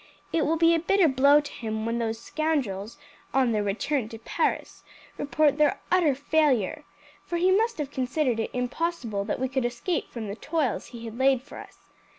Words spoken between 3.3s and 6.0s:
on their return to Paris, report their